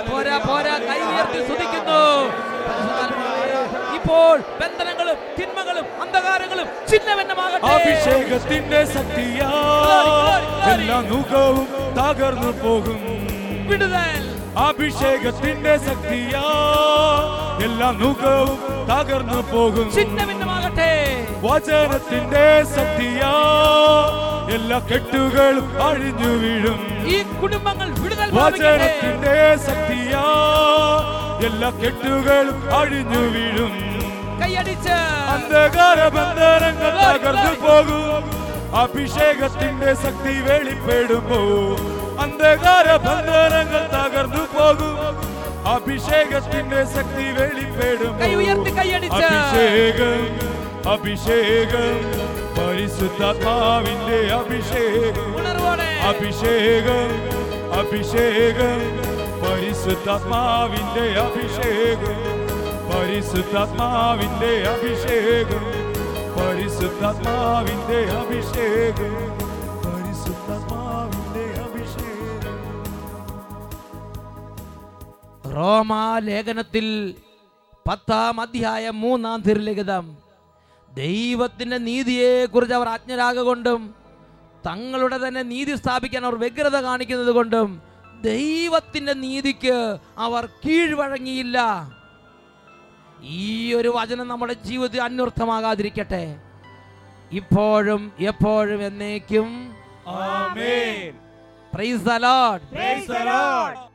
[0.09, 2.01] പോരാ പോരാ കൈ ഉയർത്തി സ്തുതിക്കുന്നു.
[4.05, 9.47] ഇപ്പോൾ ബന്ധനങ്ങളും തിന്മകളും അന്ധകാരങ്ങളും ചിഹ്നവന്നമാകട്ടെ അഭിഷേകത്തിന്റെ ശക്തിയാ
[10.73, 11.01] എല്ലാ
[11.97, 12.99] തകർന്നു പോകും.
[13.67, 14.35] വിടുതൽ.
[14.57, 16.43] അഭിഷേകത്തിന്റെ ശക്തിയാ
[17.63, 18.59] എല്ലാ നുഖവും
[18.91, 19.91] തകർന്നു പോകും.
[19.91, 20.91] ചിഹ്നഭിന്നമാകട്ടെ.
[21.41, 23.33] വചനത്തിന്റെ ശക്തിയാ
[24.51, 27.07] എല്ലാ കെട്ടുകളും അഴിഞ്ഞു വീഴും.
[27.07, 28.29] ഈ കുടുംബങ്ങൾ വിടുതൽ.
[28.33, 30.25] വചനത്തിന്റെ ശക്തിയാ
[31.45, 33.94] എല്ലാ കെട്ടുകളും അഴിഞ്ഞു വീഴും.
[34.45, 34.95] കൈയടിച്ച്.
[35.35, 38.23] അന്ധകാര ബന്ധനങ്ങൾ തകർന്നു പോകും.
[38.83, 41.39] അഭിഷേകത്തിന്റെ ശക്തി വെളിപ്പെടുമ്പോ
[42.23, 44.97] അന്ധകാര ബന്ധനങ്ങൾ തകർന്നു പോകും.
[45.75, 48.71] അഭിഷേകത്തിന്റെ ശക്തി വെളിപ്പെടുമ്പോ ഉയർത്തി
[49.19, 50.21] അഭിഷേകം
[50.93, 51.95] അഭിഷേകം
[52.57, 55.31] പരിശുദ്ധാത്മാവിന്റെ അഭിഷേകം.
[56.09, 57.09] അഭിഷേകം
[57.79, 58.79] അഭിഷേകം
[59.43, 62.34] പരിശുദ്ധാത്മാവിന്റെ അഭിഷേകം.
[62.95, 65.65] പരിശുദ്ധാത്മാവിന്റെ അഭിഷേകം.
[66.37, 69.13] പരിശുദ്ധാത്മാവിന്റെ അഭിഷേകം.
[69.85, 72.75] പരിശുദ്ധാത്മാവിന്റെ അഭിഷേകം.
[75.55, 77.15] റോമാ ലേഖനത്തിൽ
[77.87, 80.17] പത്താം അധ്യായം മൂന്നാം തിരുലിഖിതം
[80.93, 83.95] ദൈവത്തിന്റെ നീതിയെ കുറിച്ച് അവർ അജ്ഞരാകൊണ്ടും
[84.67, 87.81] തങ്ങളുടെ തന്നെ നീതി സ്ഥാപിക്കാൻ അവർ വ്യഗ്രത കാണിക്കുന്നത് കൊണ്ടും
[88.21, 91.89] ദൈവത്തിന്റെ നീതിക്ക് അവർ കീഴ്വഴങ്ങിയില്ല.
[93.25, 96.35] ഈ ഒരു വചനം നമ്മുടെ ജീവിതത്തിൽ അന്വർത്ഥമാകാതിരിക്കട്ടെ.
[97.31, 99.75] ഇപ്പോഴും എപ്പോഴും എന്നേക്കും
[100.07, 101.15] ആമേൻ.
[101.73, 103.94] Praise the Lord praise the Lord.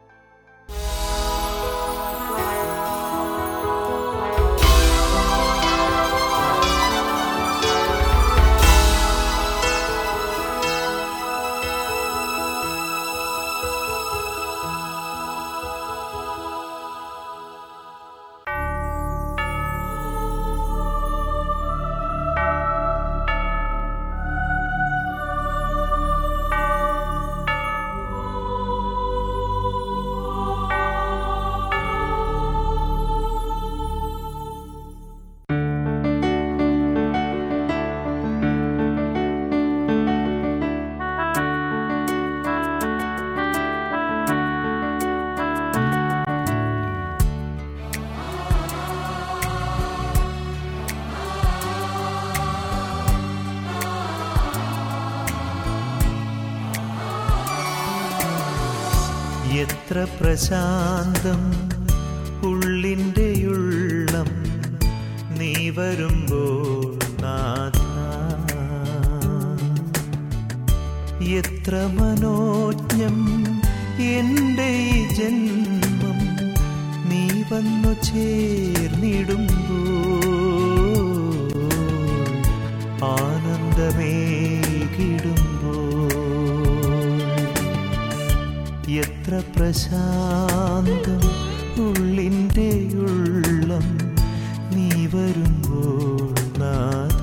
[60.19, 61.43] പ്രശാന്തം
[62.43, 64.31] ഉള്ളിന്റെ ഉള്ളം
[65.39, 66.87] നീ വരുമ്പോൾ
[67.23, 67.77] നാഥ.
[71.39, 73.19] എത്ര മനോജ്ഞം
[74.13, 74.71] എന്റെ
[75.19, 76.21] ജന്മം
[77.05, 79.51] നീ വന്നു ചേർന്നിടുമ്പോൾ
[83.11, 84.40] ആനന്ദമേകിടുമ്പോൾ
[89.57, 91.23] പ്രശാന്തം
[91.81, 92.71] ഉള്ളിന്റെ
[93.05, 93.87] ഉള്ളം
[94.73, 97.17] നീ വരുമ്പോൾ നാഥ.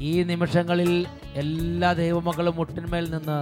[0.00, 3.38] ഈ നിമിഷങ്ങളിൽ എല്ലാ ദൈവമക്കളും മുട്ടിന്മേൽ നിന്ന്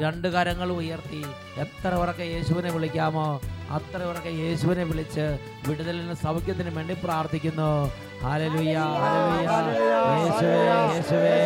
[0.00, 1.20] രണ്ട് കരങ്ങൾ ഉയർത്തി
[1.60, 3.26] എത്ര ഉറക്കെ യേശുവിനെ വിളിക്കാമോ
[3.76, 5.26] അത്ര ഉറക്കെ യേശുവിനെ വിളിച്ച്
[5.68, 7.70] വിടുതലിന് സൗഖ്യത്തിന് വേണ്ടി പ്രാർത്ഥിക്കുന്നു
[8.26, 8.86] ആനന്ദമേ
[10.22, 10.56] യേശുവേ
[10.94, 11.36] യേശുവേ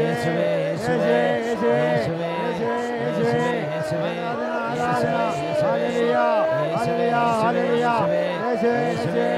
[0.00, 2.30] യേശുവേ യേശുവേ യേശുവേ
[3.02, 3.32] യേശുവേ
[3.66, 4.12] യേശുവേ
[6.72, 7.06] യേശുവേ
[8.86, 9.28] യേശുവേ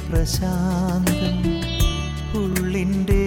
[0.06, 1.36] പ്രശാന്തം
[2.34, 3.22] ഉള്ളിന്റെ